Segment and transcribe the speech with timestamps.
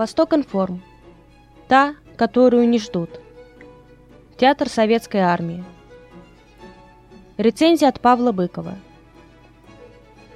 [0.00, 0.80] Восток информ.
[1.68, 3.20] Та, которую не ждут.
[4.38, 5.62] Театр советской армии.
[7.36, 8.76] Рецензия от Павла Быкова.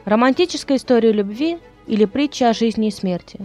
[0.04, 1.56] Романтическая история любви
[1.86, 3.40] или притча о жизни и смерти.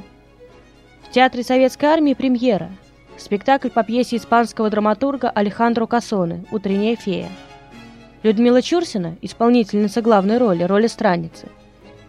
[1.04, 2.70] В Театре советской армии премьера.
[3.16, 7.30] Спектакль по пьесе испанского драматурга Алехандро Кассоне «Утренняя фея».
[8.24, 11.48] Людмила Чурсина, исполнительница главной роли, роли странницы,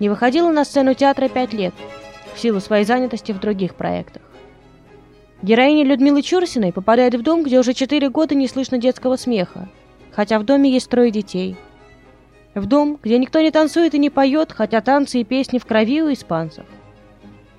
[0.01, 1.75] не выходила на сцену театра пять лет
[2.35, 4.23] в силу своей занятости в других проектах.
[5.43, 9.69] Героиня Людмилы Чурсиной попадает в дом, где уже четыре года не слышно детского смеха,
[10.13, 11.57] хотя в доме есть трое детей.
[12.55, 16.03] В дом, где никто не танцует и не поет, хотя танцы и песни в крови
[16.03, 16.67] у испанцев.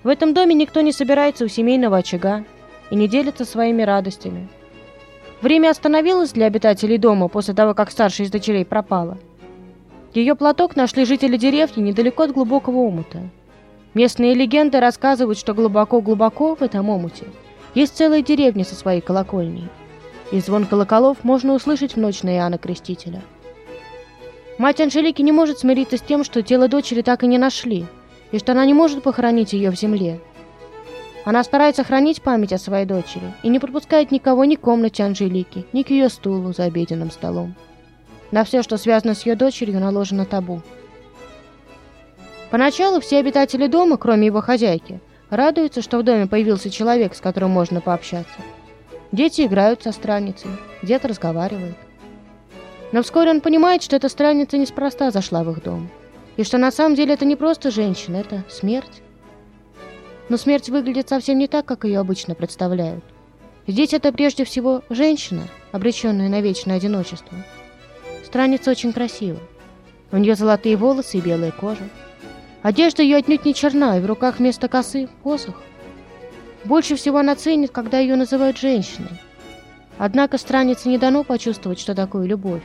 [0.04, 2.44] В этом доме никто не собирается у семейного очага
[2.90, 4.48] и не делится своими радостями–
[5.42, 9.18] Время остановилось для обитателей дома после того, как старшая из дочерей пропала.
[10.14, 13.22] Ее платок нашли жители деревни недалеко от глубокого омута.
[13.94, 17.26] Местные легенды рассказывают, что глубоко-глубоко в этом омуте
[17.76, 19.68] есть целая деревня со своей колокольней.
[20.32, 23.22] И звон колоколов можно услышать в ночь на Иоанна Крестителя.
[24.58, 27.86] Мать Анжелики не может смириться с тем, что тело дочери так и не нашли,
[28.32, 30.20] и что она не может похоронить ее в земле–
[31.24, 35.66] она старается хранить память о своей дочери и не пропускает никого ни к комнате Анжелики,
[35.72, 37.54] ни к ее стулу за обеденным столом.
[38.32, 40.62] На все, что связано с ее дочерью, наложено табу.
[42.52, 45.00] Поначалу все обитатели дома, кроме его хозяйки,
[45.30, 48.42] радуются, что в доме появился человек, с которым можно пообщаться.
[49.14, 50.52] Дети играют со страницей,
[50.84, 51.78] дед разговаривает.
[52.92, 55.90] Но вскоре он понимает, что эта страница неспроста зашла в их дом.
[56.36, 59.02] И что на самом деле это не просто женщина, это смерть.
[60.28, 63.04] Но смерть выглядит совсем не так, как ее обычно представляют.
[63.66, 67.38] Здесь это прежде всего женщина, обреченная на вечное одиночество.
[68.26, 69.40] Страница очень красива.
[70.12, 71.84] У нее золотые волосы и белая кожа.
[72.62, 75.62] Одежда ее отнюдь не черна, и в руках вместо косы– посох.
[76.64, 79.10] Больше всего она ценит, когда ее называют женщиной.
[79.98, 82.64] Однако странице не дано почувствовать, что такое любовь.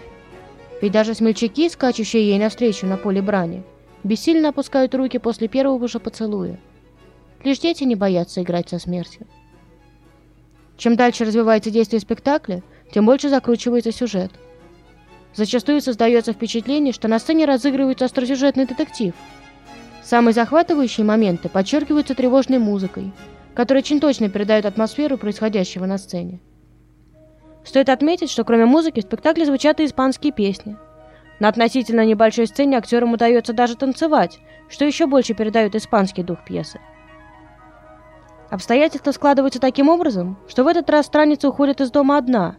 [0.83, 3.63] Ведь даже смельчаки, скачущие ей навстречу на поле брани,
[4.05, 6.59] бессильно опускают руки после первого же поцелуя–
[7.47, 9.25] Лишь дети не боятся играть со смертью.
[10.77, 14.33] Чем дальше развивается действие спектакля, тем больше закручивается сюжет.
[15.33, 19.15] Зачастую создается впечатление, что на сцене разыгрывается остросюжетный детектив.
[20.07, 23.13] Самые захватывающие моменты подчеркиваются тревожной музыкой,
[23.55, 26.39] которая очень точно передает атмосферу происходящего на сцене.
[27.65, 30.77] Стоит отметить, что кроме музыки в спектакле звучат и испанские песни.
[31.41, 36.79] На относительно небольшой сцене актерам удается даже танцевать, что еще больше передает испанский дух пьесы.
[38.49, 42.59] Обстоятельства складываются таким образом, что в этот раз страница уходит из дома одна,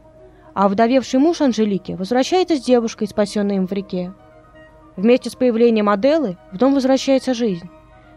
[0.53, 4.13] а вдовевший муж Анжелики возвращается с девушкой, спасенной им в реке.
[4.97, 7.69] Вместе с появлением Аделы в дом возвращается жизнь.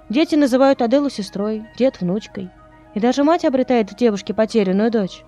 [0.09, 2.49] Дети называют Аделу сестрой, дед внучкой.
[2.95, 5.23] И даже мать обретает в девушке потерянную дочь.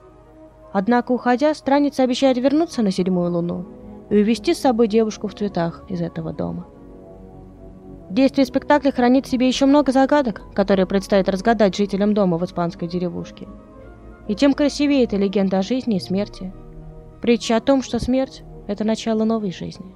[0.72, 3.66] Однако, уходя, страница обещает вернуться на седьмую луну
[4.08, 6.66] и увезти с собой девушку в цветах из этого дома.
[8.08, 12.88] Действие спектакля хранит в себе еще много загадок, которые предстоит разгадать жителям дома в испанской
[12.88, 13.46] деревушке.
[14.26, 16.52] И тем красивее эта легенда о жизни и смерти.
[17.20, 19.94] Притча о том, что смерть– это начало новой жизни.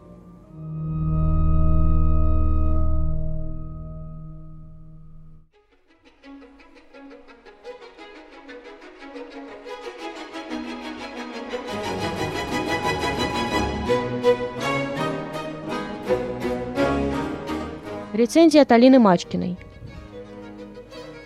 [18.16, 19.58] Рецензия от Алины Мачкиной.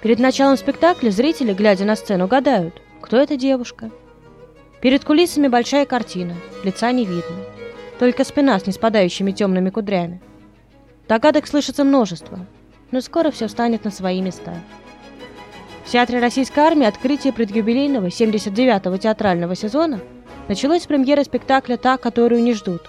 [0.03, 3.91] Перед началом спектакля зрители, глядя на сцену, гадают, кто эта девушка.
[4.81, 6.35] Перед кулисами большая картина,
[6.65, 7.37] лица не видно.
[8.01, 10.21] Только спина с неспадающими темными кудрями.
[11.07, 12.45] Догадок слышится множество,
[12.91, 14.55] но скоро все встанет на свои места.
[15.85, 20.01] В Театре Российской Армии открытие предюбилейного 79-го театрального сезона
[20.49, 22.83] началось с премьеры спектакля «Та, которую не ждут»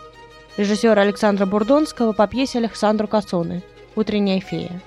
[0.57, 3.62] режиссера Александра Бурдонского по пьесе Александру Кассоны
[3.96, 4.82] «Утренняя фея».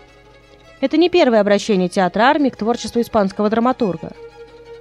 [0.81, 4.13] Это не первое обращение театра армии к творчеству испанского драматурга.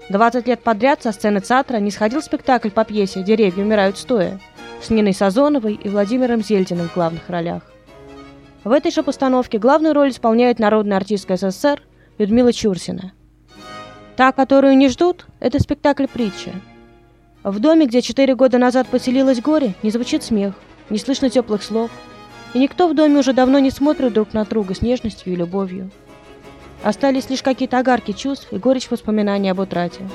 [0.09, 4.39] 20 лет подряд со сцены театра не сходил спектакль по пьесе «Деревья умирают стоя»
[4.81, 7.63] с Ниной Сазоновой и Владимиром Зельдиным в главных ролях.
[8.65, 11.81] В этой же постановке главную роль исполняет народная артистка СССР
[12.17, 13.13] Людмила Чурсина.
[14.17, 16.51] Та, которую не ждут, это спектакль-притча.
[17.43, 20.53] В доме, где четыре года назад поселилось горе, не звучит смех,
[20.89, 21.91] не слышно теплых слов–
[22.53, 25.89] и никто в доме уже давно не смотрит друг на друга с нежностью и любовью.
[26.83, 30.07] Остались лишь какие-то огарки чувств и горечь воспоминаний об утрате.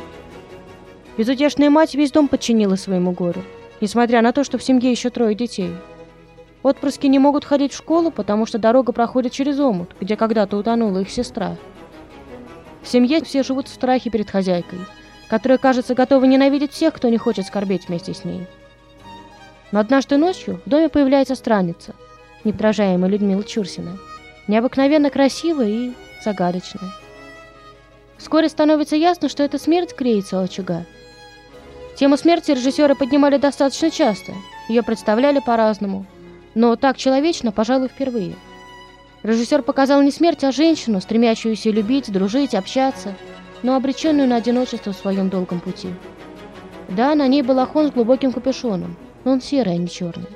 [1.16, 3.42] Безутешная мать весь дом подчинила своему горю,
[3.80, 5.72] несмотря на то, что в семье еще трое детей.
[6.62, 10.98] Отпрыски не могут ходить в школу, потому что дорога проходит через омут, где когда-то утонула
[10.98, 11.56] их сестра.
[12.82, 14.78] В семье все живут в страхе перед хозяйкой,
[15.28, 18.46] которая, кажется, готова ненавидеть всех, кто не хочет скорбеть вместе с ней.
[19.72, 21.94] Но однажды ночью в доме появляется странница,
[22.44, 23.98] неподражаемая Людмила Чурсина,
[24.46, 25.92] необыкновенно красивая и
[26.24, 26.90] загадочная.
[28.16, 30.84] Вскоре становится ясно, что эта смерть креется у очага.
[31.96, 34.32] Тему смерти режиссеры поднимали достаточно часто,
[34.68, 36.06] ее представляли по-разному,
[36.54, 38.34] но так человечно, пожалуй, впервые.
[39.22, 43.14] Режиссер показал не смерть, а женщину, стремящуюся любить, дружить, общаться,
[43.62, 45.88] но обреченную на одиночество в своем долгом пути.
[46.88, 50.26] Да, на ней был хон с глубоким капюшоном, но он серый, а не черный.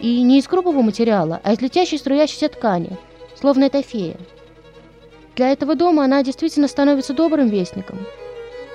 [0.00, 2.96] И не из грубого материала, а из летящей струящейся ткани,
[3.38, 4.16] словно это фея.
[5.36, 7.98] Для этого дома она действительно становится добрым вестником.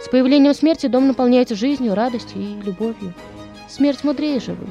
[0.04, 3.14] С появлением смерти дом наполняется жизнью, радостью и любовью.
[3.68, 4.70] Смерть мудрее живых.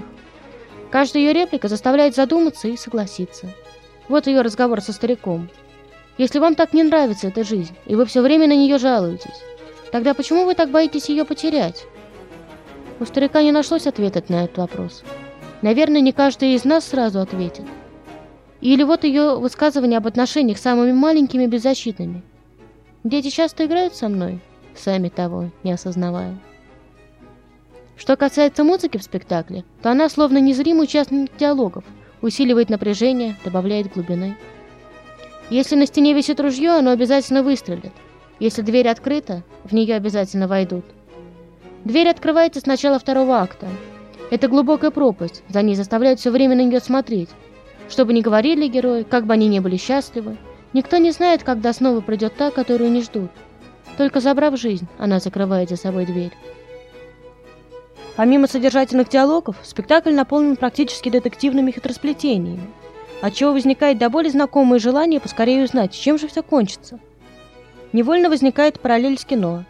[0.90, 3.46] Каждая ее реплика заставляет задуматься и согласиться.
[4.08, 5.50] Вот ее разговор со стариком.
[6.16, 9.40] Если вам так не нравится эта жизнь, и вы все время на нее жалуетесь,
[9.92, 11.84] тогда почему вы так боитесь ее потерять?
[13.00, 15.04] У старика не нашлось ответа на этот вопрос.
[15.62, 17.64] Наверное, не каждый из нас сразу ответит.
[18.60, 22.22] Или вот ее высказывание об отношениях с самыми маленькими беззащитными.
[23.05, 24.40] Дети часто играют со мной,
[24.76, 26.38] сами того не осознавая.
[27.96, 31.84] Что касается музыки в спектакле, то она словно незримый участник диалогов,
[32.22, 34.37] усиливает напряжение, добавляет глубины.
[35.50, 37.93] Если на стене висит ружье, оно обязательно выстрелит.
[38.38, 40.84] Если дверь открыта, в нее обязательно войдут.
[41.84, 43.66] Дверь открывается с начала второго акта.
[44.30, 47.30] Это глубокая пропасть, за ней заставляют все время на нее смотреть,
[47.88, 50.36] что бы ни говорили герои, как бы они ни были счастливы,
[50.75, 53.30] никто не знает, когда снова придет та, которую не ждут.
[53.96, 56.32] Только забрав жизнь, она закрывает за собой дверь.
[58.16, 62.69] Помимо содержательных диалогов, спектакль наполнен практически детективными хитросплетениями,
[63.22, 66.98] отчего возникает до боли знакомое желание поскорее узнать, чем же все кончится.
[67.92, 69.64] Невольно возникает параллель с кино,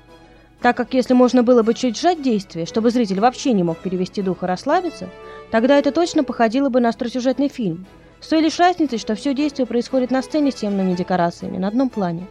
[0.61, 4.23] так как если можно было бы чуть сжать действие, чтобы зритель вообще не мог перевести
[4.23, 5.09] дух и расслабиться,
[5.51, 7.87] тогда это точно походило бы на остросюжетный фильм–
[8.21, 11.89] с той лишь разницей, что все действие происходит на сцене с темными декорациями, на одном
[11.89, 12.27] плане.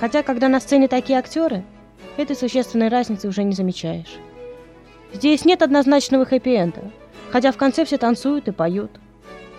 [0.00, 1.64] Хотя, когда на сцене такие актеры,
[2.16, 4.18] этой существенной разницы уже не замечаешь.
[5.12, 6.90] Здесь нет однозначного хэппи-энда,
[7.30, 8.90] хотя в конце все танцуют и поют.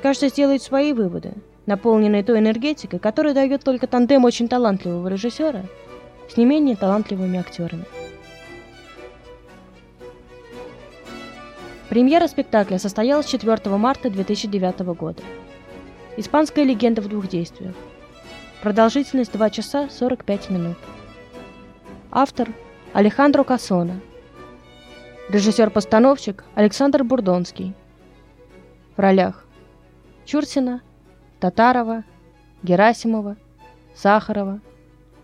[0.02, 1.34] Каждый сделает свои выводы,
[1.66, 5.64] наполненные той энергетикой, которую дает только тандем очень талантливого режиссера
[6.30, 7.86] с не менее талантливыми актерами.
[11.90, 15.22] Премьера спектакля состоялась 4 марта 2009 года.
[16.18, 17.76] Испанская легенда в двух действиях.
[18.62, 20.78] Продолжительность 2 часа 45 минут.
[22.12, 22.50] Автор
[22.94, 24.00] Алехандро Кассона.
[25.30, 27.74] Режиссер-постановщик Александр Бурдонский.
[28.96, 29.46] В ролях
[30.26, 30.82] Чурсина,
[31.40, 32.04] Татарова,
[32.64, 33.38] Герасимова,
[33.94, 34.60] Сахарова,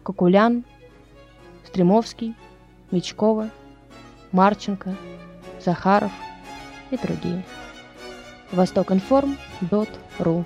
[0.03, 0.63] Кокулян,
[1.65, 2.35] Стремовский,
[2.91, 3.49] Мечкова,
[4.31, 4.95] Марченко,
[5.59, 6.11] Захаров
[6.89, 7.43] и другие.
[8.51, 10.45] Востокинформ.ру